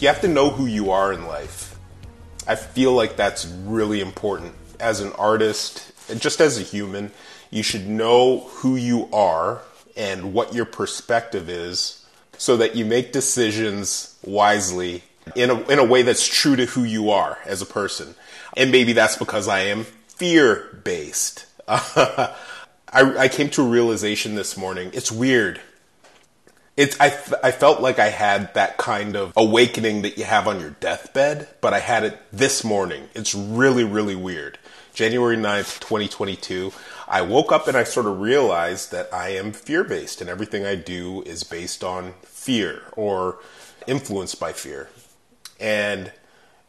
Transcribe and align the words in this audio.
You 0.00 0.08
have 0.08 0.22
to 0.22 0.28
know 0.28 0.48
who 0.48 0.64
you 0.64 0.92
are 0.92 1.12
in 1.12 1.26
life. 1.26 1.78
I 2.48 2.56
feel 2.56 2.92
like 2.92 3.16
that's 3.16 3.46
really 3.46 4.00
important. 4.00 4.54
As 4.80 5.00
an 5.00 5.12
artist, 5.12 5.92
just 6.18 6.40
as 6.40 6.58
a 6.58 6.62
human, 6.62 7.12
you 7.50 7.62
should 7.62 7.86
know 7.86 8.48
who 8.48 8.76
you 8.76 9.10
are 9.12 9.60
and 9.98 10.32
what 10.32 10.54
your 10.54 10.64
perspective 10.64 11.50
is 11.50 12.06
so 12.38 12.56
that 12.56 12.74
you 12.74 12.86
make 12.86 13.12
decisions 13.12 14.18
wisely 14.24 15.02
in 15.36 15.50
a, 15.50 15.60
in 15.68 15.78
a 15.78 15.84
way 15.84 16.00
that's 16.00 16.26
true 16.26 16.56
to 16.56 16.64
who 16.64 16.84
you 16.84 17.10
are 17.10 17.38
as 17.44 17.60
a 17.60 17.66
person. 17.66 18.14
And 18.56 18.72
maybe 18.72 18.94
that's 18.94 19.18
because 19.18 19.48
I 19.48 19.60
am 19.64 19.84
fear 20.08 20.80
based. 20.82 21.44
I, 21.68 22.34
I 22.92 23.28
came 23.28 23.50
to 23.50 23.62
a 23.62 23.68
realization 23.68 24.34
this 24.34 24.56
morning. 24.56 24.90
It's 24.94 25.12
weird. 25.12 25.60
It's, 26.80 26.98
I, 26.98 27.08
I 27.44 27.50
felt 27.50 27.82
like 27.82 27.98
I 27.98 28.08
had 28.08 28.54
that 28.54 28.78
kind 28.78 29.14
of 29.14 29.34
awakening 29.36 30.00
that 30.00 30.16
you 30.16 30.24
have 30.24 30.48
on 30.48 30.60
your 30.60 30.70
deathbed, 30.70 31.46
but 31.60 31.74
I 31.74 31.78
had 31.78 32.04
it 32.04 32.18
this 32.32 32.64
morning. 32.64 33.10
It's 33.12 33.34
really, 33.34 33.84
really 33.84 34.14
weird. 34.14 34.58
January 34.94 35.36
9th, 35.36 35.80
2022. 35.80 36.72
I 37.06 37.20
woke 37.20 37.52
up 37.52 37.68
and 37.68 37.76
I 37.76 37.84
sort 37.84 38.06
of 38.06 38.18
realized 38.18 38.92
that 38.92 39.12
I 39.12 39.28
am 39.28 39.52
fear 39.52 39.84
based 39.84 40.22
and 40.22 40.30
everything 40.30 40.64
I 40.64 40.74
do 40.74 41.20
is 41.24 41.44
based 41.44 41.84
on 41.84 42.14
fear 42.22 42.80
or 42.92 43.40
influenced 43.86 44.40
by 44.40 44.54
fear. 44.54 44.88
And 45.60 46.10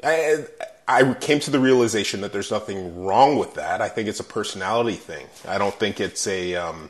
I, 0.03 0.44
I 0.90 1.14
came 1.14 1.40
to 1.40 1.52
the 1.52 1.59
realization 1.62 2.20
that 2.20 2.34
there's 2.34 2.52
nothing 2.52 3.02
wrong 3.02 3.38
with 3.38 3.53
that. 3.53 3.81
I 3.81 3.88
think 3.88 4.09
it's 4.09 4.20
a 4.20 4.25
personality 4.25 4.98
thing. 4.98 5.28
I 5.48 5.58
don't 5.58 5.75
think 5.75 6.02
it's 6.02 6.28
a 6.28 6.56
um, 6.56 6.90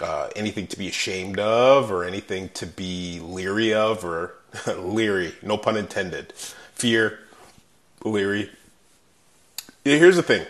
uh, 0.00 0.30
anything 0.36 0.66
to 0.68 0.78
be 0.78 0.88
ashamed 0.88 1.38
of 1.38 1.90
or 1.90 2.04
anything 2.04 2.48
to 2.50 2.66
be 2.66 3.20
leery 3.20 3.74
of 3.74 4.04
or 4.04 4.34
leery, 4.76 5.34
no 5.42 5.56
pun 5.56 5.76
intended. 5.76 6.32
Fear, 6.74 7.18
leery. 8.04 8.50
Here's 9.84 10.16
the 10.16 10.22
thing 10.22 10.46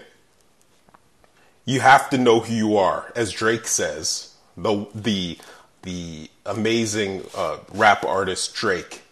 you 1.64 1.80
have 1.80 2.08
to 2.10 2.18
know 2.18 2.40
who 2.40 2.54
you 2.54 2.76
are, 2.76 3.12
as 3.14 3.30
Drake 3.32 3.66
says. 3.66 4.34
The 4.56 4.86
the 4.94 5.38
the 5.82 6.30
amazing 6.44 7.24
uh, 7.36 7.58
rap 7.72 8.04
artist 8.04 8.54
Drake 8.54 9.02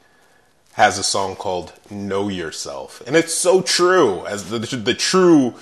has 0.73 0.99
a 0.99 1.03
song 1.03 1.37
called 1.37 1.73
"Know 1.91 2.29
Yourself," 2.29 3.03
and 3.07 3.15
it's 3.15 3.35
so 3.35 3.63
true. 3.63 4.27
As 4.27 4.51
the 4.51 4.59
the 4.59 4.95
true 4.95 5.55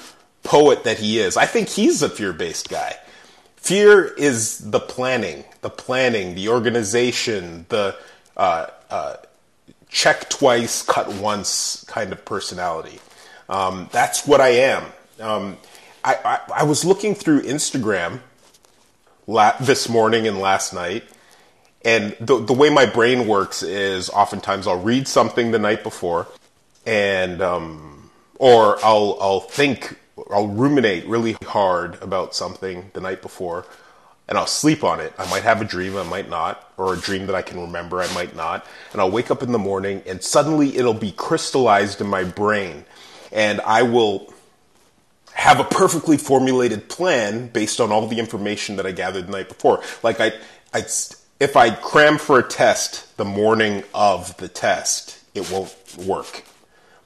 poet 0.45 0.85
that 0.85 0.99
he 0.99 1.19
is, 1.19 1.37
I 1.37 1.47
think 1.47 1.69
he's 1.69 2.03
a 2.03 2.09
fear 2.09 2.33
based 2.33 2.69
guy. 2.69 2.97
Fear 3.65 4.09
is 4.19 4.59
the 4.59 4.79
planning, 4.79 5.43
the 5.63 5.71
planning, 5.71 6.35
the 6.35 6.51
organization, 6.51 7.65
the 7.71 7.97
uh, 8.37 8.67
uh, 8.91 9.17
check 9.89 10.29
twice, 10.29 10.83
cut 10.83 11.09
once 11.15 11.83
kind 11.89 12.13
of 12.13 12.23
personality. 12.27 13.01
Um, 13.49 13.89
that's 13.91 14.27
what 14.27 14.43
I 14.43 14.49
am. 14.49 14.85
Um, 15.19 15.57
I, 16.05 16.15
I, 16.23 16.41
I 16.57 16.65
was 16.65 16.85
looking 16.85 17.15
through 17.15 17.41
Instagram 17.45 18.21
la- 19.27 19.57
this 19.59 19.89
morning 19.89 20.29
and 20.29 20.39
last 20.39 20.75
night, 20.75 21.05
and 21.87 22.15
the 22.21 22.45
the 22.45 22.53
way 22.53 22.69
my 22.69 22.85
brain 22.85 23.27
works 23.27 23.63
is 23.63 24.11
oftentimes 24.11 24.67
I'll 24.67 24.83
read 24.83 25.09
something 25.09 25.53
the 25.53 25.59
night 25.59 25.83
before, 25.83 26.27
and 26.85 27.41
um, 27.41 28.11
or 28.35 28.77
I'll 28.85 29.17
I'll 29.23 29.41
think 29.41 29.99
I'll 30.31 30.49
ruminate 30.49 31.07
really 31.07 31.37
hard 31.45 32.01
about 32.03 32.35
something 32.35 32.91
the 32.95 33.01
night 33.01 33.23
before, 33.23 33.67
and 34.29 34.39
I'll 34.39 34.47
sleep 34.47 34.85
on 34.85 35.01
it. 35.01 35.13
I 35.19 35.29
might 35.29 35.43
have 35.43 35.61
a 35.61 35.65
dream, 35.65 35.97
I 35.97 36.03
might 36.03 36.29
not, 36.29 36.73
or 36.77 36.95
a 36.95 36.97
dream 36.97 37.27
that 37.27 37.35
I 37.35 37.43
can 37.43 37.61
remember, 37.61 38.01
I 38.01 38.13
might 38.15 38.35
not. 38.35 38.67
And 38.93 39.01
I'll 39.01 39.11
wake 39.11 39.31
up 39.31 39.43
in 39.43 39.53
the 39.53 39.59
morning 39.59 40.03
and 40.07 40.23
suddenly 40.23 40.77
it'll 40.77 40.95
be 40.95 41.13
crystallized 41.13 42.01
in 42.01 42.07
my 42.07 42.25
brain. 42.25 42.85
And 43.33 43.61
I 43.61 43.83
will 43.83 44.33
have 45.35 45.61
a 45.61 45.65
perfectly 45.65 46.17
formulated 46.17 46.89
plan 46.89 47.49
based 47.49 47.81
on 47.81 47.93
all 47.93 48.07
the 48.07 48.19
information 48.19 48.77
that 48.77 48.87
I 48.87 48.93
gathered 48.93 49.27
the 49.27 49.33
night 49.33 49.49
before. 49.49 49.83
Like 50.03 50.21
I, 50.21 50.33
I, 50.73 50.79
if 51.41 51.57
I 51.57 51.71
cram 51.71 52.19
for 52.19 52.39
a 52.39 52.43
test 52.43 53.17
the 53.17 53.25
morning 53.25 53.83
of 53.93 54.37
the 54.39 54.49
test, 54.49 55.19
it 55.35 55.51
won't 55.51 55.77
work. 55.99 56.45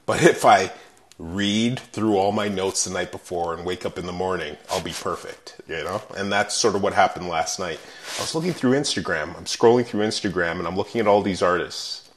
But 0.05 0.23
if 0.23 0.45
I 0.45 0.71
read 1.19 1.77
through 1.77 2.17
all 2.17 2.31
my 2.31 2.47
notes 2.47 2.85
the 2.85 2.93
night 2.93 3.11
before 3.11 3.53
and 3.53 3.65
wake 3.65 3.85
up 3.85 3.97
in 3.97 4.05
the 4.05 4.11
morning, 4.11 4.55
I'll 4.71 4.81
be 4.81 4.93
perfect, 4.93 5.59
you 5.67 5.83
know? 5.83 6.01
And 6.15 6.31
that's 6.31 6.55
sort 6.55 6.75
of 6.75 6.81
what 6.81 6.93
happened 6.93 7.27
last 7.27 7.59
night. 7.59 7.79
I 8.17 8.21
was 8.21 8.33
looking 8.33 8.53
through 8.53 8.71
Instagram. 8.71 9.35
I'm 9.35 9.43
scrolling 9.43 9.85
through 9.85 10.05
Instagram 10.05 10.59
and 10.59 10.67
I'm 10.67 10.77
looking 10.77 11.01
at 11.01 11.07
all 11.07 11.21
these 11.21 11.41
artists. 11.41 12.09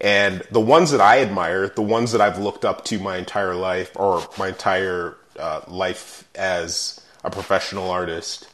And 0.00 0.42
the 0.52 0.60
ones 0.60 0.92
that 0.92 1.00
I 1.00 1.18
admire, 1.20 1.68
the 1.68 1.82
ones 1.82 2.12
that 2.12 2.20
I've 2.20 2.38
looked 2.38 2.64
up 2.64 2.84
to 2.86 3.00
my 3.00 3.16
entire 3.16 3.56
life 3.56 3.90
or 3.96 4.22
my 4.38 4.48
entire 4.48 5.16
uh, 5.38 5.62
life 5.66 6.24
as 6.36 7.04
a 7.24 7.30
professional 7.30 7.90
artist, 7.90 8.48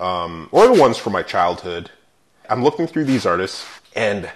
um, 0.00 0.48
or 0.50 0.66
the 0.66 0.78
ones 0.78 0.98
from 0.98 1.12
my 1.12 1.22
childhood. 1.22 1.90
I'm 2.50 2.62
looking 2.62 2.86
through 2.86 3.04
these 3.04 3.24
artists, 3.24 3.64
and 3.94 4.30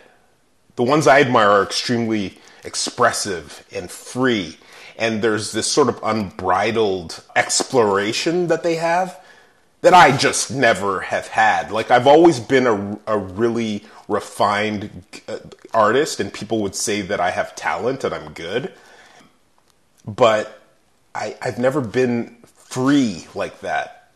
the 0.76 0.82
ones 0.82 1.06
I 1.06 1.20
admire 1.20 1.50
are 1.50 1.62
extremely 1.62 2.38
expressive 2.64 3.66
and 3.72 3.90
free. 3.90 4.58
And 4.98 5.22
there's 5.22 5.52
this 5.52 5.66
sort 5.66 5.88
of 5.88 5.98
unbridled 6.02 7.22
exploration 7.34 8.48
that 8.48 8.62
they 8.62 8.74
have 8.74 9.18
that 9.80 9.94
I 9.94 10.14
just 10.16 10.50
never 10.50 11.00
have 11.00 11.28
had. 11.28 11.70
Like, 11.70 11.90
I've 11.90 12.06
always 12.06 12.38
been 12.38 12.66
a, 12.66 12.98
a 13.06 13.16
really 13.16 13.84
refined 14.08 14.90
uh, 15.26 15.38
artist, 15.72 16.20
and 16.20 16.32
people 16.32 16.60
would 16.60 16.74
say 16.74 17.00
that 17.00 17.18
I 17.18 17.30
have 17.30 17.56
talent 17.56 18.04
and 18.04 18.14
I'm 18.14 18.32
good. 18.34 18.74
But 20.06 20.60
I, 21.14 21.36
I've 21.40 21.58
never 21.58 21.80
been 21.80 22.36
free 22.44 23.26
like 23.34 23.60
that. 23.60 24.12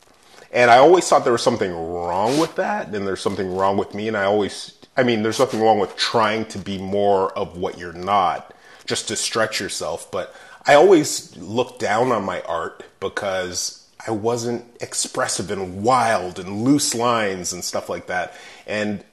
And 0.53 0.71
I 0.71 0.79
always 0.79 1.09
thought 1.09 1.25
there 1.25 1.33
was 1.33 1.43
something 1.43 1.73
wrong 1.73 2.39
with 2.39 2.57
that, 2.57 2.95
and 2.95 3.07
there's 3.07 3.23
something 3.23 3.57
wrong 3.57 3.77
with 3.77 3.95
me. 3.95 4.07
And 4.07 4.17
I 4.17 4.25
always, 4.25 4.74
I 4.97 5.03
mean, 5.03 5.23
there's 5.23 5.39
nothing 5.41 5.61
wrong 5.61 5.79
with 5.79 5.97
trying 5.97 6.45
to 6.47 6.59
be 6.59 6.79
more 6.79 7.37
of 7.37 7.57
what 7.57 7.79
you're 7.79 7.93
not, 7.93 8.55
just 8.87 9.09
to 9.09 9.17
stretch 9.17 9.61
yourself. 9.61 10.11
But 10.11 10.35
I 10.67 10.75
always 10.75 11.37
looked 11.37 11.81
down 11.81 12.13
on 12.13 12.25
my 12.25 12.41
art 12.43 12.85
because 13.01 13.89
I 14.07 14.13
wasn't 14.13 14.65
expressive 14.81 15.51
and 15.51 15.83
wild 15.83 16.39
and 16.39 16.63
loose 16.63 16.95
lines 16.95 17.53
and 17.53 17.65
stuff 17.65 17.89
like 17.89 18.07
that. 18.07 18.35
And 18.67 19.05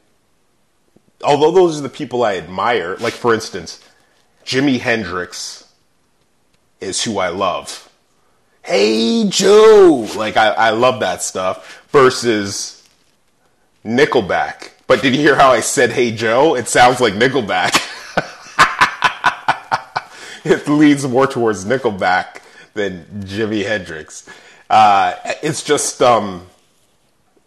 although 1.24 1.52
those 1.52 1.80
are 1.80 1.84
the 1.84 1.90
people 1.90 2.24
I 2.24 2.36
admire, 2.36 2.96
like 2.98 3.14
for 3.14 3.34
instance, 3.34 3.84
Jimi 4.46 4.80
Hendrix 4.80 5.68
is 6.80 7.04
who 7.04 7.20
I 7.20 7.30
love. 7.30 7.90
Hey 8.64 9.28
Joe, 9.30 10.08
like 10.16 10.38
I, 10.38 10.50
I 10.50 10.70
love 10.72 11.00
that 11.00 11.24
stuff. 11.24 11.84
Versus 11.90 12.88
Nickelback. 13.84 14.72
But 14.92 15.02
did 15.02 15.16
you 15.16 15.22
hear 15.22 15.38
how 15.38 15.54
I 15.54 15.62
said 15.62 15.92
Hey 15.92 16.12
Joe? 16.12 16.54
It 16.58 16.68
sounds 16.68 17.00
like 17.00 17.14
Nickelback. 17.14 17.80
it 20.44 20.68
leads 20.68 21.08
more 21.08 21.28
towards 21.28 21.64
Nickelback 21.64 22.42
than 22.74 23.06
Jimi 23.22 23.66
Hendrix. 23.66 24.30
Uh, 24.70 25.14
it's 25.42 25.64
just, 25.64 26.02
um, 26.02 26.46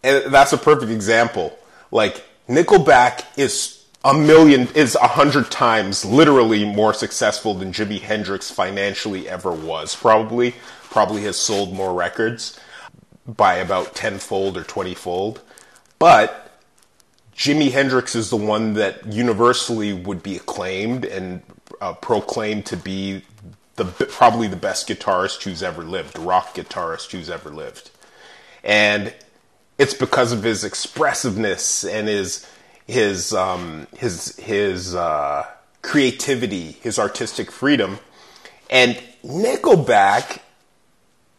and 0.03 0.33
that's 0.33 0.55
a 0.55 0.57
perfect 0.57 0.91
example. 0.91 1.55
Like 1.91 2.25
Nickelback 2.49 3.27
is 3.37 3.85
a 4.03 4.15
million 4.15 4.67
is 4.75 4.95
a 4.95 5.07
hundred 5.07 5.51
times 5.51 6.03
literally 6.03 6.65
more 6.65 6.95
successful 6.95 7.53
than 7.53 7.73
Jimi 7.73 8.01
Hendrix 8.01 8.51
financially 8.51 9.29
ever 9.29 9.53
was. 9.53 9.95
Probably, 9.95 10.55
probably 10.85 11.25
has 11.25 11.37
sold 11.37 11.75
more 11.75 11.93
records 11.93 12.59
by 13.27 13.57
about 13.57 13.95
tenfold 13.95 14.57
or 14.57 14.63
twentyfold. 14.63 15.43
But 15.99 16.44
Jimi 17.37 17.73
Hendrix 17.73 18.15
is 18.15 18.31
the 18.31 18.37
one 18.37 18.75
that 18.75 19.13
universally 19.13 19.93
would 19.93 20.23
be 20.23 20.37
acclaimed 20.37 21.05
and 21.05 21.43
uh, 21.81 21.95
proclaimed 21.95 22.67
to 22.67 22.77
be 22.77 23.23
the 23.77 23.85
probably 23.85 24.47
the 24.47 24.57
best 24.57 24.89
guitarist 24.89 25.43
who's 25.43 25.63
ever 25.63 25.83
lived, 25.83 26.19
rock 26.19 26.55
guitarist 26.55 27.11
who's 27.11 27.29
ever 27.29 27.51
lived, 27.51 27.91
and 28.63 29.13
it's 29.79 29.95
because 29.95 30.33
of 30.33 30.45
his 30.45 30.63
expressiveness 30.63 31.85
and 31.85 32.07
his 32.07 32.47
his 32.87 33.35
um, 33.35 33.87
his 33.97 34.37
his 34.37 34.95
uh, 34.95 35.47
creativity, 35.83 36.73
his 36.73 36.99
artistic 36.99 37.51
freedom, 37.51 37.99
and 38.71 39.01
Nickelback 39.25 40.41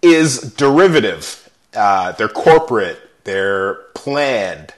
is 0.01 0.39
derivative. 0.55 1.49
Uh, 1.73 2.11
they're 2.13 2.27
corporate. 2.27 2.99
They're 3.23 3.75
planned, 3.95 4.73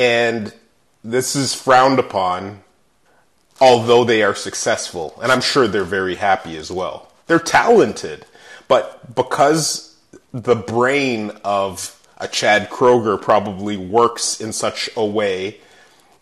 and 0.00 0.54
this 1.04 1.36
is 1.36 1.54
frowned 1.54 1.98
upon. 1.98 2.62
Although 3.60 4.04
they 4.04 4.22
are 4.22 4.34
successful, 4.34 5.18
and 5.22 5.30
I'm 5.30 5.42
sure 5.42 5.68
they're 5.68 5.84
very 5.84 6.14
happy 6.14 6.56
as 6.56 6.70
well. 6.70 7.12
They're 7.26 7.38
talented, 7.38 8.24
but 8.68 9.14
because 9.14 9.98
the 10.32 10.56
brain 10.56 11.32
of 11.44 12.00
a 12.16 12.26
Chad 12.26 12.70
Kroeger 12.70 13.20
probably 13.20 13.76
works 13.76 14.40
in 14.40 14.52
such 14.52 14.88
a 14.96 15.04
way 15.04 15.58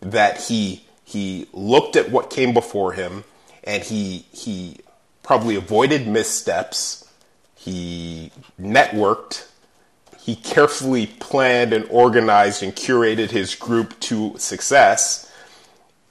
that 0.01 0.41
he 0.41 0.83
He 1.03 1.47
looked 1.53 1.95
at 1.95 2.11
what 2.11 2.29
came 2.29 2.53
before 2.53 2.93
him 2.93 3.23
and 3.63 3.81
he 3.83 4.25
he 4.31 4.77
probably 5.23 5.55
avoided 5.55 6.07
missteps. 6.07 7.09
He 7.55 8.31
networked. 8.61 9.47
He 10.21 10.35
carefully 10.35 11.07
planned 11.07 11.73
and 11.73 11.85
organized 11.89 12.61
and 12.61 12.75
curated 12.75 13.31
his 13.31 13.55
group 13.55 13.99
to 14.01 14.37
success. 14.37 15.31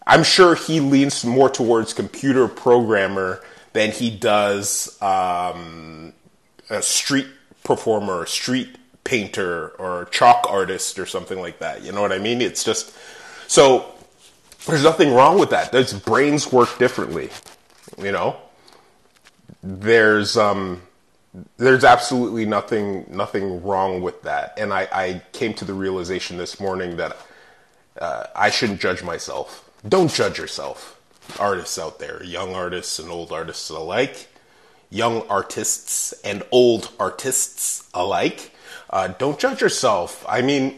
I'm 0.07 0.25
sure 0.25 0.55
he 0.55 0.81
leans 0.81 1.25
more 1.25 1.51
towards 1.51 1.93
computer 1.93 2.49
programmer 2.49 3.43
than 3.75 3.93
he 3.93 4.11
does 4.11 5.01
um, 5.03 6.13
a 6.71 6.83
street 6.83 7.27
performer, 7.63 8.25
street 8.27 8.77
painter, 9.05 9.69
or 9.79 10.07
chalk 10.07 10.47
artist, 10.49 10.99
or 10.99 11.07
something 11.07 11.39
like 11.39 11.59
that. 11.59 11.83
You 11.83 11.93
know 11.93 12.01
what 12.01 12.13
I 12.13 12.19
mean? 12.19 12.41
It's 12.41 12.65
just 12.65 12.93
so. 13.47 13.93
There's 14.67 14.83
nothing 14.83 15.15
wrong 15.15 15.39
with 15.39 15.51
that. 15.51 15.73
Those 15.73 15.93
brains 15.93 16.51
work 16.53 16.79
differently. 16.79 17.31
You 17.99 18.13
know, 18.13 18.37
there's 19.63 20.37
um, 20.37 20.83
there's 21.57 21.85
absolutely 21.85 22.47
nothing 22.47 23.07
nothing 23.09 23.63
wrong 23.63 24.01
with 24.01 24.23
that. 24.23 24.55
And 24.59 24.73
I, 24.73 24.89
I 24.93 25.23
came 25.33 25.55
to 25.55 25.65
the 25.65 25.75
realization 25.75 26.37
this 26.39 26.59
morning 26.61 26.97
that 26.97 27.17
uh, 28.01 28.25
I 28.35 28.51
shouldn't 28.51 28.81
judge 28.81 29.03
myself. 29.03 29.71
Don't 29.87 30.13
judge 30.13 30.39
yourself. 30.39 31.01
Artists 31.39 31.79
out 31.79 31.99
there, 31.99 32.23
young 32.23 32.55
artists 32.55 32.99
and 32.99 33.11
old 33.11 33.33
artists 33.33 33.69
alike, 33.69 34.29
young 34.89 35.27
artists 35.29 36.13
and 36.25 36.43
old 36.51 36.91
artists 36.99 37.89
alike. 37.93 38.53
Uh, 38.91 39.09
don't 39.09 39.39
judge 39.39 39.61
yourself. 39.61 40.25
I 40.27 40.41
mean, 40.41 40.77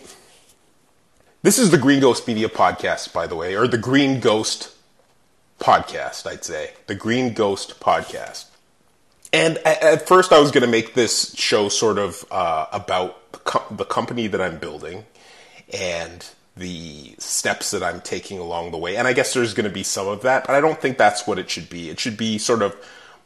this 1.43 1.59
is 1.59 1.71
the 1.71 1.79
Green 1.79 2.01
Ghost 2.01 2.27
Media 2.27 2.49
podcast, 2.49 3.13
by 3.13 3.29
the 3.29 3.37
way, 3.37 3.55
or 3.55 3.69
the 3.69 3.79
Green 3.79 4.19
Ghost 4.19 4.75
podcast, 5.61 6.27
I'd 6.27 6.45
say. 6.45 6.73
The 6.89 6.97
Green 6.97 7.33
Ghost 7.33 7.79
podcast. 7.79 8.47
And 9.33 9.59
at 9.59 10.09
first, 10.09 10.33
I 10.33 10.41
was 10.41 10.51
going 10.51 10.63
to 10.63 10.71
make 10.71 10.95
this 10.95 11.35
show 11.37 11.69
sort 11.69 11.99
of 11.99 12.25
uh, 12.31 12.67
about 12.73 13.33
the, 13.33 13.63
the 13.71 13.85
company 13.85 14.27
that 14.27 14.41
I'm 14.41 14.59
building 14.59 15.05
and 15.73 16.27
the 16.57 17.15
steps 17.19 17.71
that 17.71 17.83
I'm 17.83 18.01
taking 18.01 18.39
along 18.39 18.73
the 18.73 18.79
way. 18.79 18.97
And 18.97 19.07
I 19.07 19.13
guess 19.13 19.35
there's 19.35 19.55
going 19.55 19.69
to 19.69 19.73
be 19.73 19.85
some 19.85 20.09
of 20.09 20.23
that, 20.23 20.47
but 20.47 20.57
I 20.57 20.61
don't 20.61 20.81
think 20.81 20.99
that's 20.99 21.27
what 21.27 21.39
it 21.39 21.49
should 21.49 21.71
be. 21.71 21.91
It 21.91 22.01
should 22.01 22.17
be 22.17 22.39
sort 22.39 22.63
of 22.63 22.77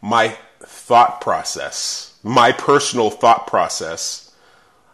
my 0.02 0.36
thought 0.60 1.20
process, 1.20 2.18
my 2.22 2.52
personal 2.52 3.10
thought 3.10 3.46
process 3.46 4.24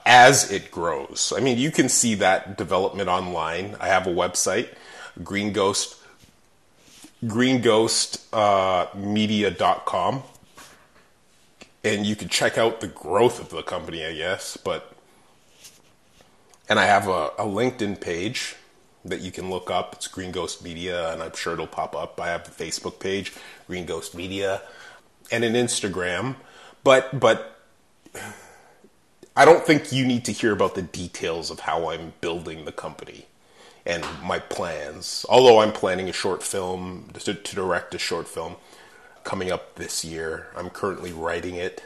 as 0.07 0.51
it 0.51 0.71
grows. 0.71 1.33
I 1.37 1.41
mean, 1.41 1.59
you 1.59 1.71
can 1.71 1.89
see 1.89 2.15
that 2.17 2.57
development 2.57 3.09
online. 3.09 3.77
I 3.81 3.89
have 3.89 4.07
a 4.07 4.11
website, 4.11 4.69
Green 5.23 5.53
Ghost, 5.53 5.97
greenghostmedia.com. 7.25 10.15
Uh, 10.17 10.21
and 11.83 12.05
you 12.07 12.17
can 12.17 12.29
check 12.29 12.59
out 12.59 12.81
the 12.81 12.89
growth 12.89 13.41
of 13.41 13.51
the 13.51 13.63
company, 13.63 14.05
I 14.05 14.15
guess. 14.15 14.57
But 14.57 14.93
and 16.69 16.79
I 16.79 16.87
have 16.87 17.09
a, 17.09 17.29
a, 17.39 17.45
LinkedIn 17.45 18.01
page 18.01 18.57
that 19.05 19.21
you 19.21 19.33
can 19.33 19.51
look 19.51 19.71
up. 19.71 19.95
It's 19.95 20.07
Green 20.07 20.31
Ghost 20.31 20.63
Media, 20.63 21.13
and 21.13 21.23
I'm 21.23 21.35
sure 21.35 21.55
it'll 21.55 21.67
pop 21.67 21.97
up. 21.97 22.21
I 22.21 22.29
have 22.29 22.47
a 22.47 22.51
Facebook 22.51 23.01
page, 23.01 23.33
Green 23.67 23.87
Ghost 23.87 24.15
Media, 24.15 24.63
and 25.33 25.43
an 25.43 25.55
Instagram. 25.55 26.37
But 26.85 27.19
but 27.19 27.61
I 29.37 29.45
don't 29.45 29.65
think 29.65 29.93
you 29.93 30.07
need 30.07 30.25
to 30.27 30.33
hear 30.33 30.53
about 30.53 30.75
the 30.75 30.83
details 30.83 31.51
of 31.51 31.61
how 31.61 31.91
I'm 31.91 32.13
building 32.21 32.65
the 32.65 32.73
company 32.73 33.27
and 33.87 34.05
my 34.23 34.39
plans. 34.39 35.25
Although 35.29 35.61
I'm 35.61 35.73
planning 35.73 36.09
a 36.09 36.13
short 36.13 36.43
film 36.43 37.11
to, 37.15 37.35
to 37.35 37.55
direct 37.55 37.95
a 37.95 37.99
short 37.99 38.29
film 38.29 38.57
coming 39.25 39.51
up 39.51 39.77
this 39.77 40.05
year. 40.05 40.49
I'm 40.57 40.71
currently 40.71 41.13
writing 41.13 41.55
it, 41.55 41.83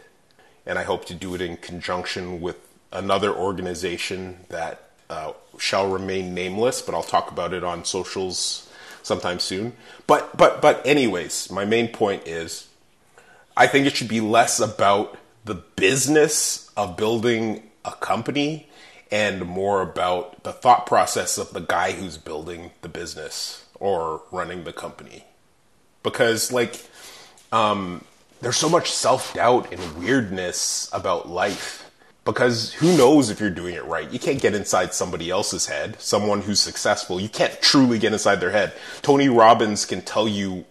and 0.67 0.79
I 0.79 0.85
hope 0.85 1.05
to 1.07 1.15
do 1.15 1.35
it 1.35 1.41
in 1.41 1.57
conjunction 1.57 2.41
with 2.41 2.57
another 2.93 3.35
organization 3.35 4.39
that 4.49 4.91
uh, 5.11 5.33
shall 5.59 5.91
remain 5.91 6.35
nameless, 6.35 6.81
but 6.81 6.95
I'll 6.95 7.03
talk 7.03 7.31
about 7.31 7.53
it 7.53 7.65
on 7.65 7.85
socials 7.85 8.69
sometime 9.03 9.39
soon. 9.39 9.75
But 10.07 10.37
but 10.37 10.61
but 10.61 10.85
anyways, 10.87 11.51
my 11.51 11.65
main 11.65 11.89
point 11.89 12.27
is 12.27 12.69
I 13.57 13.67
think 13.67 13.87
it 13.87 13.97
should 13.97 14.09
be 14.09 14.21
less 14.21 14.59
about 14.61 15.17
the 15.45 15.55
business 15.55 16.71
of 16.77 16.97
building 16.97 17.71
a 17.85 17.93
company 17.93 18.69
and 19.11 19.45
more 19.45 19.83
about 19.83 20.43
the 20.43 20.53
thought 20.53 20.87
process 20.87 21.39
of 21.39 21.53
the 21.53 21.61
guy 21.61 21.93
who's 21.93 22.17
building 22.17 22.71
the 22.81 22.89
business 22.89 23.65
or 23.79 24.23
running 24.33 24.65
the 24.65 24.73
company. 24.73 25.25
Because 26.03 26.51
like 26.51 26.89
um, 27.55 28.05
there's 28.41 28.57
so 28.57 28.69
much 28.69 28.91
self 28.91 29.33
doubt 29.35 29.73
and 29.73 29.81
weirdness 29.97 30.91
about 30.93 31.29
life 31.29 31.89
because 32.25 32.73
who 32.73 32.97
knows 32.97 33.31
if 33.31 33.39
you're 33.39 33.49
doing 33.49 33.75
it 33.75 33.85
right? 33.85 34.11
You 34.11 34.19
can't 34.19 34.41
get 34.41 34.55
inside 34.55 34.93
somebody 34.93 35.31
else's 35.31 35.67
head, 35.67 36.01
someone 36.01 36.43
who's 36.43 36.61
successful. 36.61 37.21
You 37.21 37.29
can't 37.29 37.61
truly 37.63 37.99
get 38.01 38.13
inside 38.13 38.37
their 38.37 38.51
head. 38.51 38.73
Tony 39.03 39.29
Robbins 39.29 39.85
can 39.85 40.03
tell 40.03 40.27
you 40.27 40.65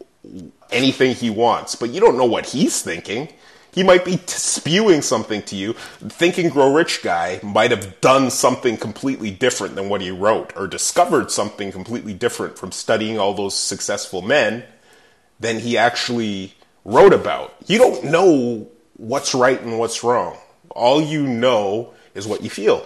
anything 0.71 1.15
he 1.15 1.29
wants, 1.29 1.75
but 1.75 1.89
you 1.91 2.01
don't 2.01 2.17
know 2.17 2.25
what 2.25 2.47
he's 2.47 2.81
thinking. 2.81 3.29
He 3.71 3.81
might 3.81 4.03
be 4.03 4.17
t- 4.17 4.23
spewing 4.27 5.01
something 5.01 5.41
to 5.43 5.55
you. 5.55 5.73
Think 5.73 6.37
and 6.37 6.51
Grow 6.51 6.73
Rich 6.73 7.01
guy 7.01 7.39
might 7.41 7.71
have 7.71 8.01
done 8.01 8.29
something 8.29 8.75
completely 8.77 9.31
different 9.31 9.75
than 9.75 9.89
what 9.89 10.01
he 10.01 10.11
wrote 10.11 10.51
or 10.57 10.67
discovered 10.67 11.31
something 11.31 11.71
completely 11.71 12.13
different 12.13 12.57
from 12.57 12.71
studying 12.71 13.17
all 13.17 13.33
those 13.33 13.57
successful 13.57 14.21
men 14.21 14.63
than 15.39 15.59
he 15.59 15.77
actually 15.77 16.53
wrote 16.85 17.13
about. 17.13 17.55
You 17.67 17.77
don't 17.77 18.05
know 18.05 18.67
what's 18.97 19.33
right 19.33 19.59
and 19.61 19.79
what's 19.79 20.03
wrong. 20.03 20.37
All 20.69 21.01
you 21.01 21.23
know 21.23 21.93
is 22.15 22.27
what 22.27 22.43
you 22.43 22.49
feel. 22.49 22.85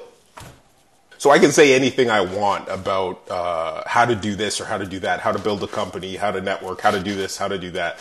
So 1.17 1.31
I 1.31 1.39
can 1.39 1.51
say 1.51 1.73
anything 1.73 2.09
I 2.09 2.21
want 2.21 2.69
about 2.69 3.29
uh, 3.29 3.83
how 3.87 4.05
to 4.05 4.15
do 4.15 4.35
this 4.35 4.61
or 4.61 4.65
how 4.65 4.77
to 4.77 4.85
do 4.85 4.99
that, 4.99 5.19
how 5.19 5.31
to 5.31 5.39
build 5.39 5.63
a 5.63 5.67
company, 5.67 6.15
how 6.15 6.31
to 6.31 6.41
network, 6.41 6.81
how 6.81 6.91
to 6.91 6.99
do 6.99 7.15
this, 7.15 7.37
how 7.37 7.47
to 7.47 7.57
do 7.57 7.71
that. 7.71 7.97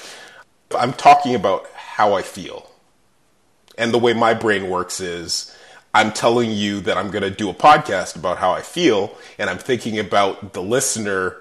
I'm 0.76 0.92
talking 0.92 1.34
about 1.34 1.66
how 1.74 2.12
I 2.12 2.22
feel. 2.22 2.70
And 3.78 3.92
the 3.92 3.98
way 3.98 4.12
my 4.12 4.34
brain 4.34 4.68
works 4.68 5.00
is 5.00 5.56
I'm 5.94 6.12
telling 6.12 6.50
you 6.50 6.80
that 6.80 6.98
I'm 6.98 7.10
going 7.10 7.22
to 7.22 7.30
do 7.30 7.48
a 7.48 7.54
podcast 7.54 8.16
about 8.16 8.36
how 8.36 8.52
I 8.52 8.60
feel, 8.60 9.16
and 9.38 9.48
I'm 9.48 9.58
thinking 9.58 9.98
about 9.98 10.52
the 10.52 10.62
listener 10.62 11.36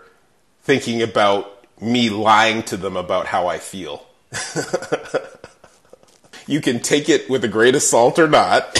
thinking 0.62 1.02
about 1.02 1.66
me 1.82 2.10
lying 2.10 2.64
to 2.64 2.78
them 2.78 2.98
about 2.98 3.28
how 3.28 3.48
I 3.48 3.60
feel. 3.60 4.05
you 6.48 6.62
can 6.62 6.80
take 6.80 7.10
it 7.10 7.30
with 7.30 7.44
a 7.44 7.48
grain 7.48 7.76
of 7.76 7.82
salt 7.82 8.20
or 8.20 8.28
not. 8.28 8.80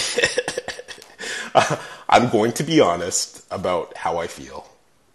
I'm 2.08 2.30
going 2.30 2.52
to 2.52 2.62
be 2.62 2.80
honest 2.80 3.44
about 3.50 3.96
how 3.96 4.18
I 4.18 4.26
feel. 4.26 4.68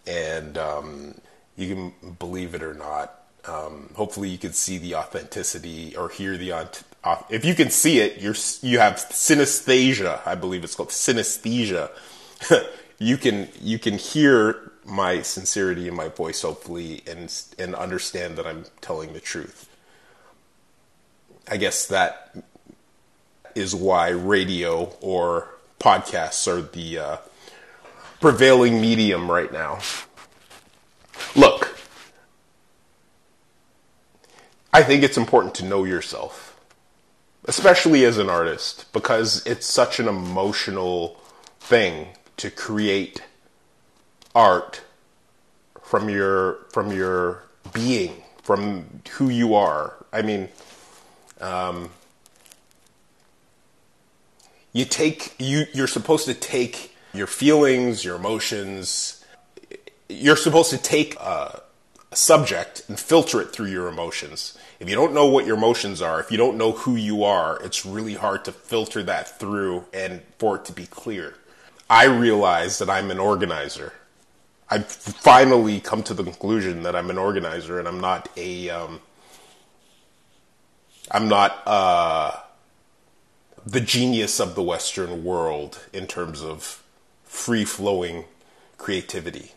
And 0.08 0.58
um, 0.58 1.16
you 1.56 1.74
can 1.74 2.16
believe 2.18 2.56
it 2.56 2.64
or 2.64 2.74
not. 2.74 3.18
Um, 3.46 3.90
hopefully, 3.96 4.30
you 4.30 4.38
can 4.38 4.54
see 4.54 4.78
the 4.78 4.96
authenticity 4.96 5.96
or 5.96 6.10
hear 6.10 6.38
the. 6.38 6.52
Uh, 6.52 7.22
if 7.30 7.44
you 7.44 7.56
can 7.56 7.72
see 7.72 8.00
it, 8.00 8.22
you're 8.22 8.36
you 8.62 8.80
have 8.80 8.96
synesthesia. 8.96 10.20
I 10.26 10.36
believe 10.36 10.64
it's 10.64 10.76
called 10.76 10.90
synesthesia. 10.90 11.90
you 13.00 13.18
can 13.18 13.50
you 13.60 13.80
can 13.80 13.98
hear 13.98 14.72
my 14.86 15.22
sincerity 15.22 15.88
in 15.88 15.96
my 15.96 16.10
voice, 16.10 16.42
hopefully, 16.42 17.02
and 17.08 17.34
and 17.58 17.74
understand 17.74 18.38
that 18.38 18.46
I'm 18.46 18.66
telling 18.82 19.14
the 19.14 19.20
truth. 19.20 19.68
I 21.52 21.58
guess 21.58 21.86
that 21.88 22.34
is 23.56 23.76
why 23.76 24.08
radio 24.08 24.94
or 25.02 25.50
podcasts 25.82 26.48
are 26.48 26.62
the 26.62 26.98
uh, 26.98 27.18
prevailing 28.22 28.80
medium 28.80 29.30
right 29.30 29.52
now. 29.52 29.80
Look, 31.36 31.78
I 34.72 34.82
think 34.82 35.04
it's 35.04 35.18
important 35.18 35.54
to 35.56 35.66
know 35.66 35.84
yourself, 35.84 36.58
especially 37.44 38.06
as 38.06 38.18
an 38.18 38.30
artist, 38.30 38.86
because 38.94 39.46
it's 39.46 39.66
such 39.66 40.00
an 40.00 40.08
emotional 40.08 41.20
thing 41.60 42.08
to 42.38 42.50
create 42.50 43.24
art 44.34 44.84
from 45.82 46.08
your 46.08 46.60
from 46.72 46.94
your 46.94 47.44
being, 47.74 48.24
from 48.42 49.02
who 49.12 49.28
you 49.28 49.54
are. 49.54 49.96
I 50.14 50.22
mean, 50.22 50.48
um, 51.42 51.90
you 54.74 54.86
take 54.86 55.34
you 55.40 55.66
you're 55.74 55.88
supposed 55.88 56.26
to 56.26 56.34
take 56.34 56.96
your 57.14 57.28
feelings, 57.28 58.06
your 58.06 58.16
emotions. 58.16 59.24
You're 60.08 60.38
supposed 60.38 60.70
to 60.72 60.78
take 60.78 61.16
a, 61.20 61.62
subject 62.14 62.84
and 62.90 63.00
filter 63.00 63.42
it 63.42 63.54
through 63.54 63.68
your 63.68 63.88
emotions. 63.88 64.58
If 64.80 64.90
you 64.90 64.96
don't 64.96 65.14
know 65.14 65.28
what 65.28 65.46
your 65.46 65.56
emotions 65.56 66.02
are, 66.02 66.20
if 66.20 66.32
you 66.32 66.38
don't 66.38 66.58
know 66.58 66.74
who 66.74 66.96
you 66.96 67.24
are, 67.24 67.62
it's 67.64 67.86
really 67.86 68.16
hard 68.16 68.44
to 68.46 68.52
filter 68.52 69.02
that 69.04 69.40
through 69.40 69.86
and 69.94 70.22
for 70.38 70.58
it 70.58 70.66
to 70.66 70.74
be 70.74 70.86
clear. 70.86 71.36
I 71.90 72.06
realize 72.06 72.80
that 72.80 72.90
I'm 72.90 73.12
an 73.12 73.20
organizer. 73.20 73.94
I've 74.70 74.88
finally 74.88 75.80
come 75.80 76.04
to 76.04 76.14
the 76.14 76.24
conclusion 76.24 76.84
that 76.84 76.96
I'm 76.96 77.10
an 77.10 77.18
organizer 77.18 77.80
and 77.80 77.88
I'm 77.88 78.00
not 78.00 78.30
a 78.38 78.70
um, 78.70 79.02
I'm 81.12 81.28
not 81.28 81.62
uh, 81.68 82.38
the 83.66 83.82
genius 83.82 84.40
of 84.40 84.56
the 84.56 84.64
Western 84.64 85.24
world 85.24 85.80
in 85.92 86.08
terms 86.08 86.42
of 86.42 86.82
free 87.26 87.66
flowing 87.66 88.26
creativity. 88.78 89.52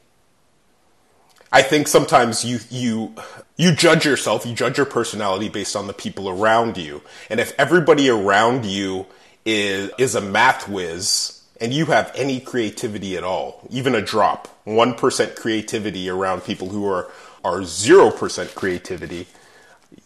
I 1.52 1.62
think 1.62 1.86
sometimes 1.86 2.44
you 2.44 2.58
you 2.68 3.14
you 3.56 3.72
judge 3.72 4.04
yourself, 4.04 4.44
you 4.44 4.54
judge 4.54 4.76
your 4.76 4.86
personality 4.86 5.48
based 5.48 5.76
on 5.76 5.86
the 5.86 5.92
people 5.92 6.28
around 6.28 6.76
you, 6.76 7.02
and 7.30 7.38
if 7.38 7.54
everybody 7.56 8.10
around 8.10 8.66
you 8.66 9.06
is 9.44 9.92
is 9.96 10.16
a 10.16 10.20
math 10.20 10.68
whiz 10.68 11.40
and 11.60 11.72
you 11.72 11.86
have 11.86 12.10
any 12.16 12.40
creativity 12.40 13.16
at 13.16 13.22
all, 13.22 13.64
even 13.70 13.94
a 13.94 14.02
drop, 14.02 14.48
one 14.64 14.94
percent 14.94 15.36
creativity 15.36 16.10
around 16.10 16.42
people 16.42 16.70
who 16.70 16.84
are 16.88 17.08
are 17.44 17.62
zero 17.62 18.10
percent 18.10 18.52
creativity, 18.56 19.28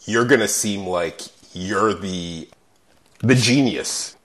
you're 0.04 0.26
gonna 0.26 0.48
seem 0.48 0.86
like 0.86 1.22
you're 1.52 1.94
the 1.94 2.48
the 3.20 3.34
genius. 3.34 4.16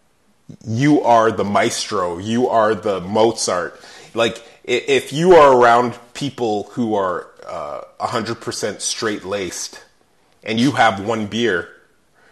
You 0.68 1.01
are 1.01 1.32
the 1.32 1.44
maestro. 1.44 2.18
You 2.18 2.50
are 2.50 2.75
the 2.75 3.01
Mozart. 3.01 3.80
Like 4.13 4.44
if 4.63 5.12
you 5.12 5.34
are 5.34 5.58
around 5.58 5.98
people 6.13 6.63
who 6.72 6.96
are 6.96 7.27
uh, 7.48 7.82
100% 8.00 8.82
straight 8.82 9.25
laced 9.25 9.84
and 10.44 10.60
you 10.60 10.72
have 10.72 11.06
one 11.06 11.27
beer, 11.27 11.70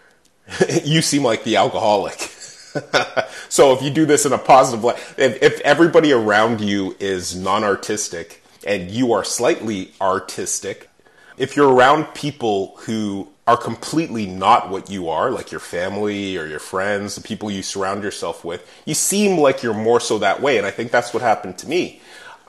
you 0.83 1.01
seem 1.01 1.24
like 1.24 1.43
the 1.43 1.55
alcoholic. 1.55 2.19
so 3.50 3.74
if 3.74 3.81
you 3.81 3.89
do 3.89 4.05
this 4.05 4.25
in 4.25 4.33
a 4.33 4.38
positive 4.38 4.83
way, 4.83 4.95
if, 5.17 5.41
if 5.41 5.60
everybody 5.62 6.12
around 6.12 6.62
you 6.62 6.95
is 7.00 7.36
non 7.36 7.63
artistic 7.63 8.43
and 8.65 8.91
you 8.91 9.13
are 9.13 9.24
slightly 9.24 9.91
artistic, 10.00 10.89
if 11.38 11.55
you're 11.55 11.74
around 11.74 12.13
people 12.13 12.75
who 12.81 13.29
are 13.51 13.58
completely 13.58 14.25
not 14.25 14.70
what 14.70 14.89
you 14.89 15.10
are, 15.10 15.29
like 15.29 15.51
your 15.51 15.60
family 15.60 16.38
or 16.38 16.48
your 16.48 16.58
friends, 16.58 17.15
the 17.15 17.22
people 17.22 17.51
you 17.51 17.62
surround 17.62 18.01
yourself 18.01 18.46
with, 18.46 18.65
you 18.86 18.93
seem 18.93 19.38
like 19.38 19.62
you're 19.62 19.74
more 19.74 20.00
so 20.00 20.17
that 20.20 20.41
way. 20.41 20.58
And 20.58 20.65
I 20.65 20.72
think 20.72 20.89
that's 20.89 21.13
what 21.13 21.22
happened 21.22 21.58
to 21.58 21.67
me. 21.67 22.00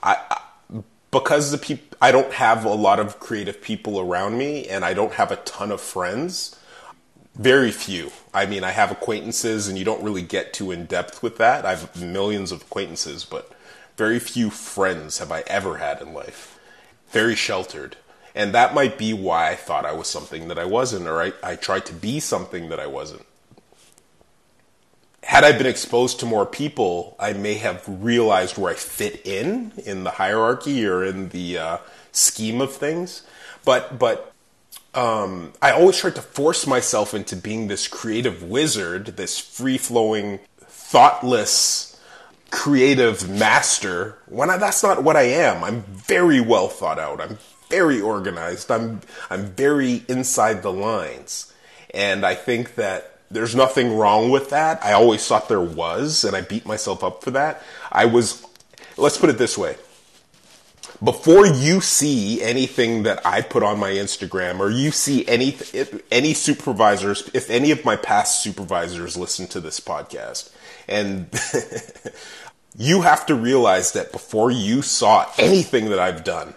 I, 0.01 0.15
I 0.31 0.41
because 1.11 1.51
the 1.51 1.57
peop- 1.57 1.93
I 2.01 2.13
don't 2.13 2.31
have 2.31 2.63
a 2.63 2.73
lot 2.73 3.01
of 3.01 3.19
creative 3.19 3.61
people 3.61 3.99
around 3.99 4.37
me 4.37 4.65
and 4.69 4.85
I 4.85 4.93
don't 4.93 5.11
have 5.11 5.29
a 5.29 5.35
ton 5.35 5.73
of 5.73 5.81
friends. 5.81 6.57
Very 7.35 7.71
few. 7.71 8.13
I 8.33 8.45
mean, 8.45 8.63
I 8.63 8.71
have 8.71 8.89
acquaintances 8.89 9.67
and 9.67 9.77
you 9.77 9.83
don't 9.83 10.03
really 10.03 10.21
get 10.21 10.53
too 10.53 10.71
in 10.71 10.85
depth 10.85 11.21
with 11.21 11.37
that. 11.37 11.65
I 11.65 11.75
have 11.75 12.01
millions 12.01 12.53
of 12.53 12.61
acquaintances, 12.61 13.25
but 13.25 13.51
very 13.97 14.19
few 14.19 14.49
friends 14.49 15.17
have 15.17 15.33
I 15.33 15.43
ever 15.47 15.79
had 15.79 16.01
in 16.01 16.13
life. 16.13 16.57
Very 17.09 17.35
sheltered. 17.35 17.97
And 18.35 18.53
that 18.53 18.73
might 18.73 18.97
be 18.97 19.13
why 19.13 19.51
I 19.51 19.55
thought 19.55 19.85
I 19.85 19.93
was 19.93 20.07
something 20.07 20.47
that 20.47 20.57
I 20.57 20.65
wasn't, 20.65 21.07
or 21.07 21.21
I, 21.21 21.33
I 21.43 21.55
tried 21.55 21.85
to 21.87 21.93
be 21.93 22.19
something 22.19 22.69
that 22.69 22.79
I 22.79 22.87
wasn't 22.87 23.25
had 25.23 25.43
I 25.43 25.57
been 25.57 25.67
exposed 25.67 26.19
to 26.19 26.25
more 26.25 26.45
people, 26.45 27.15
I 27.19 27.33
may 27.33 27.55
have 27.55 27.83
realized 27.87 28.57
where 28.57 28.71
I 28.71 28.75
fit 28.75 29.25
in 29.25 29.71
in 29.85 30.03
the 30.03 30.11
hierarchy 30.11 30.85
or 30.85 31.03
in 31.03 31.29
the 31.29 31.57
uh, 31.57 31.77
scheme 32.11 32.61
of 32.61 32.73
things. 32.73 33.23
But 33.63 33.97
but 33.97 34.33
um, 34.93 35.53
I 35.61 35.71
always 35.71 35.97
tried 35.97 36.15
to 36.15 36.21
force 36.21 36.67
myself 36.67 37.13
into 37.13 37.35
being 37.35 37.67
this 37.67 37.87
creative 37.87 38.43
wizard, 38.43 39.17
this 39.17 39.39
free 39.39 39.77
flowing, 39.77 40.39
thoughtless, 40.59 41.99
creative 42.51 43.29
master. 43.29 44.17
When 44.27 44.49
I, 44.49 44.57
that's 44.57 44.83
not 44.83 45.03
what 45.03 45.15
I 45.15 45.23
am. 45.23 45.63
I'm 45.63 45.81
very 45.83 46.41
well 46.41 46.67
thought 46.67 46.99
out. 46.99 47.21
I'm 47.21 47.37
very 47.73 47.99
organized. 47.99 48.69
I'm 48.69 49.01
I'm 49.31 49.47
very 49.47 50.03
inside 50.07 50.61
the 50.61 50.71
lines, 50.71 51.51
and 51.91 52.23
I 52.23 52.35
think 52.35 52.75
that 52.75 53.13
there's 53.31 53.55
nothing 53.55 53.97
wrong 53.97 54.29
with 54.29 54.51
that. 54.51 54.83
I 54.85 54.93
always 54.93 55.27
thought 55.27 55.49
there 55.49 55.59
was, 55.59 56.23
and 56.23 56.35
I 56.35 56.41
beat 56.41 56.67
myself 56.67 57.03
up 57.03 57.23
for 57.23 57.31
that. 57.31 57.63
I 57.91 58.05
was, 58.05 58.45
let's 58.95 59.17
put 59.17 59.31
it 59.31 59.39
this 59.39 59.57
way. 59.57 59.75
Before 61.03 61.47
you 61.47 61.81
see 61.81 62.43
anything 62.43 63.03
that 63.03 63.25
I 63.25 63.41
put 63.41 63.63
on 63.63 63.79
my 63.79 63.89
Instagram 63.89 64.59
or 64.59 64.69
you 64.69 64.91
see 64.91 65.27
any, 65.27 65.57
any 66.11 66.35
supervisors, 66.35 67.27
if 67.33 67.49
any 67.49 67.71
of 67.71 67.83
my 67.83 67.95
past 67.95 68.43
supervisors 68.43 69.17
listen 69.17 69.47
to 69.47 69.59
this 69.59 69.79
podcast, 69.79 70.51
and 70.87 71.27
you 72.77 73.01
have 73.01 73.25
to 73.25 73.35
realize 73.35 73.93
that 73.93 74.11
before 74.11 74.51
you 74.51 74.83
saw 74.83 75.25
anything 75.39 75.89
that 75.89 75.99
I've 75.99 76.23
done, 76.23 76.53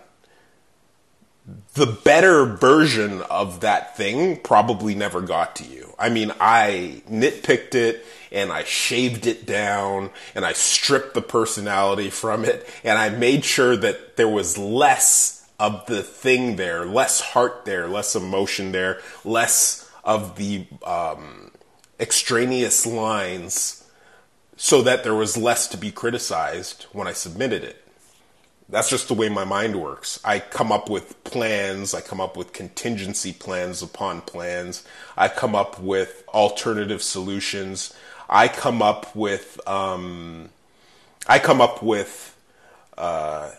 the 1.76 1.86
better 1.86 2.46
version 2.46 3.20
of 3.22 3.60
that 3.60 3.96
thing 3.98 4.38
probably 4.40 4.94
never 4.94 5.20
got 5.20 5.54
to 5.56 5.64
you. 5.64 5.94
I 5.98 6.08
mean, 6.08 6.32
I 6.40 7.02
nitpicked 7.08 7.74
it 7.74 8.04
and 8.32 8.50
I 8.50 8.64
shaved 8.64 9.26
it 9.26 9.44
down 9.46 10.10
and 10.34 10.46
I 10.46 10.54
stripped 10.54 11.12
the 11.12 11.20
personality 11.20 12.08
from 12.08 12.46
it 12.46 12.66
and 12.82 12.98
I 12.98 13.10
made 13.10 13.44
sure 13.44 13.76
that 13.76 14.16
there 14.16 14.28
was 14.28 14.56
less 14.56 15.46
of 15.60 15.84
the 15.84 16.02
thing 16.02 16.56
there, 16.56 16.86
less 16.86 17.20
heart 17.20 17.66
there, 17.66 17.86
less 17.88 18.16
emotion 18.16 18.72
there, 18.72 19.00
less 19.22 19.90
of 20.02 20.36
the 20.36 20.66
um, 20.82 21.50
extraneous 22.00 22.86
lines 22.86 23.84
so 24.56 24.80
that 24.80 25.04
there 25.04 25.14
was 25.14 25.36
less 25.36 25.68
to 25.68 25.76
be 25.76 25.90
criticized 25.90 26.86
when 26.92 27.06
I 27.06 27.12
submitted 27.12 27.64
it 27.64 27.85
that's 28.68 28.90
just 28.90 29.08
the 29.08 29.14
way 29.14 29.28
my 29.28 29.44
mind 29.44 29.80
works. 29.80 30.18
I 30.24 30.40
come 30.40 30.72
up 30.72 30.90
with 30.90 31.22
plans, 31.24 31.94
I 31.94 32.00
come 32.00 32.20
up 32.20 32.36
with 32.36 32.52
contingency 32.52 33.32
plans 33.32 33.82
upon 33.82 34.22
plans, 34.22 34.84
I 35.16 35.28
come 35.28 35.54
up 35.54 35.80
with 35.80 36.24
alternative 36.28 37.02
solutions, 37.02 37.94
I 38.28 38.48
come 38.48 38.82
up 38.82 39.14
with 39.14 39.60
um, 39.68 40.50
I 41.28 41.38
come 41.38 41.60
up 41.60 41.82
with 41.82 42.36
uh, 42.98 43.50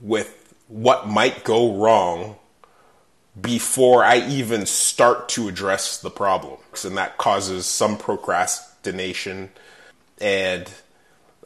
with 0.00 0.54
what 0.68 1.08
might 1.08 1.42
go 1.42 1.74
wrong 1.74 2.36
before 3.40 4.04
I 4.04 4.18
even 4.28 4.66
start 4.66 5.28
to 5.30 5.48
address 5.48 5.98
the 5.98 6.10
problems, 6.10 6.84
and 6.84 6.96
that 6.96 7.18
causes 7.18 7.66
some 7.66 7.98
procrastination 7.98 9.50
and 10.20 10.70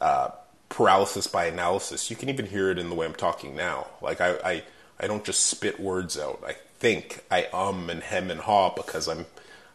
uh, 0.01 0.29
paralysis 0.73 1.27
by 1.27 1.45
analysis. 1.45 2.09
You 2.09 2.15
can 2.15 2.29
even 2.29 2.47
hear 2.47 2.71
it 2.71 2.79
in 2.79 2.89
the 2.89 2.95
way 2.95 3.05
I'm 3.05 3.13
talking 3.13 3.55
now. 3.55 3.87
Like 4.01 4.19
I, 4.19 4.31
I, 4.43 4.63
I 4.99 5.07
don't 5.07 5.23
just 5.23 5.45
spit 5.45 5.79
words 5.79 6.17
out. 6.17 6.43
I 6.45 6.53
think, 6.79 7.23
I 7.29 7.45
um 7.53 7.89
and 7.89 8.01
hem 8.01 8.31
and 8.31 8.41
haw 8.41 8.73
because 8.75 9.07
I'm, 9.07 9.27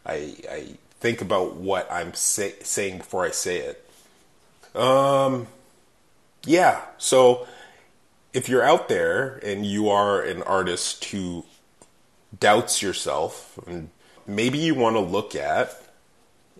I, 0.05 0.35
I 0.51 0.67
think 0.99 1.21
about 1.21 1.55
what 1.55 1.89
I'm 1.89 2.13
say, 2.13 2.55
saying 2.61 2.97
before 2.99 3.25
I 3.25 3.31
say 3.31 3.59
it. 3.59 3.89
Um, 4.75 5.47
yeah. 6.45 6.81
So 6.97 7.47
if 8.33 8.49
you're 8.49 8.63
out 8.63 8.89
there 8.89 9.39
and 9.41 9.65
you 9.65 9.89
are 9.89 10.21
an 10.21 10.43
artist 10.43 11.05
who 11.05 11.45
doubts 12.37 12.81
yourself, 12.81 13.57
and 13.65 13.89
maybe 14.27 14.57
you 14.57 14.75
want 14.75 14.97
to 14.97 14.99
look 14.99 15.33
at 15.33 15.81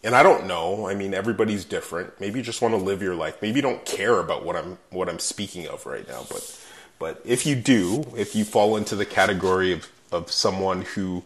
and 0.04 0.16
I 0.16 0.24
don't 0.24 0.48
know. 0.48 0.88
I 0.88 0.96
mean, 0.96 1.14
everybody's 1.14 1.66
different. 1.66 2.20
Maybe 2.20 2.40
you 2.40 2.46
just 2.46 2.62
want 2.62 2.74
to 2.74 2.78
live 2.78 3.02
your 3.02 3.16
life. 3.16 3.42
Maybe 3.42 3.58
you 3.58 3.62
don't 3.62 3.86
care 3.86 4.20
about 4.20 4.46
what 4.46 4.56
I'm 4.56 4.78
what 4.92 5.10
I'm 5.10 5.20
speaking 5.20 5.68
of 5.68 5.86
right 5.86 6.08
now. 6.08 6.26
But 6.30 6.66
but 7.00 7.22
if 7.26 7.46
you 7.46 7.56
do, 7.56 8.06
if 8.16 8.36
you 8.36 8.46
fall 8.46 8.78
into 8.78 8.96
the 8.96 9.06
category 9.06 9.74
of 9.74 9.90
of 10.12 10.32
someone 10.32 10.84
who 10.84 11.24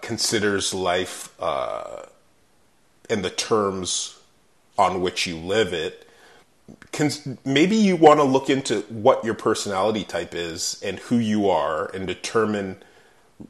considers 0.00 0.74
life 0.74 1.32
uh, 1.40 2.02
in 3.08 3.22
the 3.22 3.30
terms 3.30 4.18
on 4.76 5.00
which 5.00 5.26
you 5.26 5.36
live 5.36 5.72
it, 5.72 6.08
can, 6.92 7.10
maybe 7.44 7.76
you 7.76 7.96
want 7.96 8.20
to 8.20 8.24
look 8.24 8.50
into 8.50 8.80
what 8.82 9.24
your 9.24 9.34
personality 9.34 10.04
type 10.04 10.34
is 10.34 10.80
and 10.84 10.98
who 10.98 11.16
you 11.16 11.48
are, 11.48 11.86
and 11.94 12.06
determine 12.06 12.76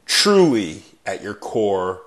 truly 0.05 0.83
at 1.05 1.21
your 1.21 1.33
core 1.33 2.01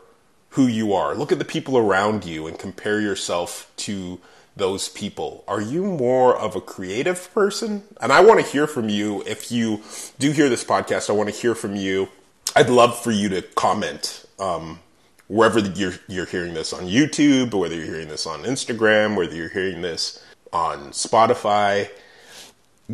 who 0.50 0.66
you 0.66 0.92
are. 0.92 1.14
Look 1.14 1.32
at 1.32 1.38
the 1.38 1.44
people 1.44 1.76
around 1.76 2.24
you 2.24 2.46
and 2.46 2.58
compare 2.58 3.00
yourself 3.00 3.70
to 3.78 4.20
those 4.56 4.88
people. 4.88 5.44
Are 5.46 5.60
you 5.60 5.84
more 5.84 6.36
of 6.36 6.56
a 6.56 6.60
creative 6.60 7.32
person? 7.32 7.84
And 8.00 8.12
I 8.12 8.20
want 8.20 8.44
to 8.44 8.46
hear 8.50 8.66
from 8.66 8.88
you. 8.88 9.22
If 9.26 9.52
you 9.52 9.82
do 10.18 10.32
hear 10.32 10.48
this 10.48 10.64
podcast, 10.64 11.10
I 11.10 11.12
want 11.12 11.28
to 11.28 11.34
hear 11.34 11.54
from 11.54 11.76
you. 11.76 12.08
I'd 12.56 12.70
love 12.70 13.00
for 13.00 13.10
you 13.10 13.28
to 13.28 13.42
comment 13.42 14.26
um, 14.38 14.80
wherever 15.28 15.60
you're, 15.60 15.94
you're 16.08 16.26
hearing 16.26 16.54
this 16.54 16.72
on 16.72 16.84
YouTube, 16.84 17.54
whether 17.54 17.74
you're 17.74 17.84
hearing 17.84 18.08
this 18.08 18.26
on 18.26 18.42
Instagram, 18.42 19.16
whether 19.16 19.34
you're 19.34 19.50
hearing 19.50 19.82
this 19.82 20.24
on 20.52 20.90
Spotify. 20.90 21.88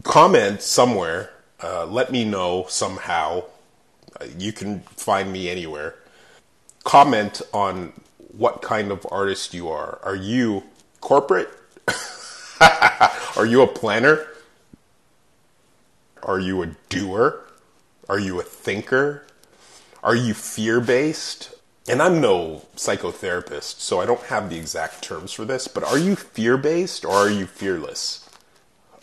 Comment 0.03 0.61
somewhere. 0.61 1.31
Uh, 1.63 1.87
let 1.87 2.11
me 2.11 2.25
know 2.25 2.67
somehow. 2.69 3.45
Uh, 4.21 4.27
you 4.39 4.53
can 4.53 4.81
find 4.81 5.33
me 5.33 5.49
anywhere 5.49 5.95
comment 6.85 7.43
on 7.53 7.93
what 8.19 8.63
kind 8.63 8.93
of 8.93 9.07
artist 9.11 9.55
you 9.55 9.69
are. 9.69 9.99
Are 10.03 10.17
you 10.17 10.65
corporate? 11.01 11.51
are 13.37 13.47
you 13.47 13.63
a 13.63 13.67
planner? 13.67 14.27
Are 16.23 16.39
you 16.39 16.63
a 16.63 16.67
doer? 16.89 17.41
Are 18.09 18.19
you 18.19 18.39
a 18.41 18.43
thinker? 18.43 19.25
Are 20.03 20.15
you 20.15 20.35
fear 20.35 20.81
based? 20.81 21.55
And 21.89 22.01
I'm 22.01 22.21
no 22.21 22.63
psychotherapist, 22.77 23.81
so 23.81 24.01
I 24.01 24.07
don't 24.07 24.23
have 24.25 24.49
the 24.49 24.57
exact 24.57 25.03
terms 25.03 25.33
for 25.33 25.45
this, 25.45 25.69
but 25.69 25.85
are 25.85 25.99
you 25.99 26.17
fear 26.17 26.57
based 26.57 27.05
or 27.05 27.13
are 27.13 27.31
you 27.31 27.47
fearless? 27.47 28.29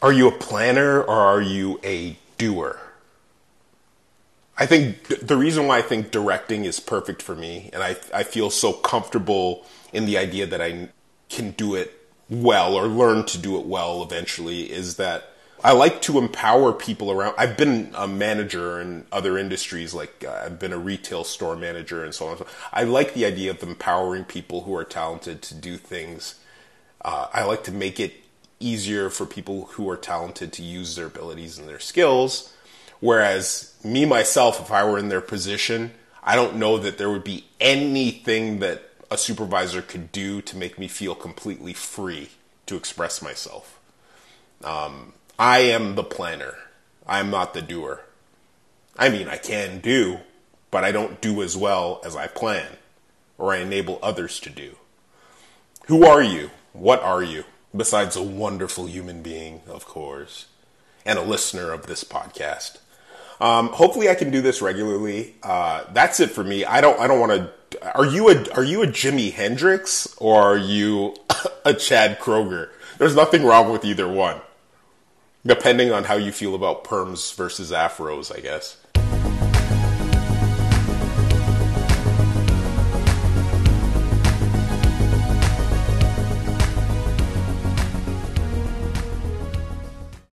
Are 0.01 0.11
you 0.11 0.27
a 0.27 0.31
planner 0.31 0.99
or 0.99 1.15
are 1.15 1.41
you 1.41 1.79
a 1.83 2.17
doer? 2.39 2.79
I 4.61 4.67
think 4.67 5.07
the 5.07 5.37
reason 5.37 5.65
why 5.65 5.79
I 5.79 5.81
think 5.81 6.11
directing 6.11 6.65
is 6.65 6.79
perfect 6.79 7.23
for 7.23 7.35
me, 7.35 7.71
and 7.73 7.81
I, 7.81 7.95
I 8.13 8.21
feel 8.21 8.51
so 8.51 8.71
comfortable 8.71 9.65
in 9.91 10.05
the 10.05 10.19
idea 10.19 10.45
that 10.45 10.61
I 10.61 10.89
can 11.29 11.49
do 11.51 11.73
it 11.73 11.97
well 12.29 12.75
or 12.75 12.85
learn 12.85 13.25
to 13.25 13.39
do 13.39 13.59
it 13.59 13.65
well 13.65 14.03
eventually, 14.03 14.71
is 14.71 14.97
that 14.97 15.31
I 15.63 15.71
like 15.71 16.03
to 16.03 16.19
empower 16.19 16.73
people 16.73 17.09
around. 17.09 17.33
I've 17.39 17.57
been 17.57 17.91
a 17.95 18.07
manager 18.07 18.79
in 18.79 19.07
other 19.11 19.35
industries, 19.35 19.95
like 19.95 20.23
uh, 20.27 20.43
I've 20.45 20.59
been 20.59 20.73
a 20.73 20.77
retail 20.77 21.23
store 21.23 21.55
manager 21.55 22.03
and 22.03 22.13
so 22.13 22.27
on. 22.27 22.45
I 22.71 22.83
like 22.83 23.15
the 23.15 23.25
idea 23.25 23.49
of 23.49 23.63
empowering 23.63 24.25
people 24.25 24.61
who 24.65 24.75
are 24.75 24.83
talented 24.83 25.41
to 25.41 25.55
do 25.55 25.75
things. 25.77 26.35
Uh, 27.03 27.25
I 27.33 27.45
like 27.45 27.63
to 27.63 27.71
make 27.71 27.99
it 27.99 28.13
easier 28.59 29.09
for 29.09 29.25
people 29.25 29.65
who 29.71 29.89
are 29.89 29.97
talented 29.97 30.53
to 30.53 30.61
use 30.61 30.95
their 30.95 31.07
abilities 31.07 31.57
and 31.57 31.67
their 31.67 31.79
skills. 31.79 32.53
Whereas 33.01 33.75
me 33.83 34.05
myself, 34.05 34.61
if 34.61 34.71
I 34.71 34.83
were 34.83 34.97
in 34.97 35.09
their 35.09 35.21
position, 35.21 35.91
I 36.23 36.35
don't 36.35 36.55
know 36.55 36.77
that 36.77 36.97
there 36.97 37.09
would 37.09 37.23
be 37.23 37.45
anything 37.59 38.59
that 38.59 38.83
a 39.09 39.17
supervisor 39.17 39.81
could 39.81 40.11
do 40.11 40.41
to 40.43 40.55
make 40.55 40.79
me 40.79 40.87
feel 40.87 41.15
completely 41.15 41.73
free 41.73 42.29
to 42.67 42.77
express 42.77 43.21
myself. 43.21 43.79
Um, 44.63 45.13
I 45.37 45.59
am 45.59 45.95
the 45.95 46.03
planner. 46.03 46.55
I'm 47.07 47.29
not 47.29 47.53
the 47.53 47.61
doer. 47.61 48.01
I 48.97 49.09
mean, 49.09 49.27
I 49.27 49.37
can 49.37 49.79
do, 49.79 50.19
but 50.69 50.83
I 50.83 50.91
don't 50.91 51.19
do 51.19 51.41
as 51.41 51.57
well 51.57 51.99
as 52.05 52.15
I 52.15 52.27
plan 52.27 52.77
or 53.37 53.51
I 53.51 53.57
enable 53.57 53.99
others 54.03 54.39
to 54.41 54.49
do. 54.51 54.75
Who 55.87 56.05
are 56.05 56.21
you? 56.21 56.51
What 56.73 57.01
are 57.01 57.23
you? 57.23 57.45
Besides 57.75 58.15
a 58.15 58.23
wonderful 58.23 58.87
human 58.87 59.23
being, 59.23 59.61
of 59.67 59.85
course, 59.85 60.45
and 61.05 61.17
a 61.17 61.23
listener 61.23 61.71
of 61.71 61.87
this 61.87 62.03
podcast. 62.03 62.77
Um, 63.41 63.69
hopefully, 63.69 64.07
I 64.09 64.15
can 64.15 64.31
do 64.31 64.41
this 64.41 64.61
regularly. 64.61 65.35
Uh, 65.43 65.83
that's 65.91 66.19
it 66.19 66.31
for 66.31 66.43
me. 66.43 66.63
I 66.63 66.79
don't. 66.79 66.99
I 66.99 67.07
don't 67.07 67.19
want 67.19 67.31
to. 67.31 67.95
Are 67.97 68.05
you 68.05 68.29
a 68.29 68.49
Are 68.51 68.63
you 68.63 68.83
a 68.83 68.87
Jimi 68.87 69.33
Hendrix 69.33 70.15
or 70.17 70.41
are 70.41 70.57
you 70.57 71.15
a 71.65 71.73
Chad 71.73 72.19
Kroeger? 72.19 72.69
There's 72.99 73.15
nothing 73.15 73.43
wrong 73.43 73.71
with 73.71 73.83
either 73.83 74.07
one 74.07 74.41
depending 75.45 75.91
on 75.91 76.03
how 76.03 76.15
you 76.15 76.31
feel 76.31 76.55
about 76.55 76.83
perms 76.83 77.33
versus 77.35 77.71
afros, 77.71 78.35
I 78.35 78.41
guess. 78.41 78.77